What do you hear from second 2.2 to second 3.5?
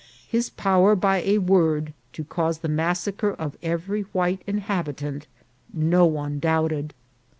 cause the massacre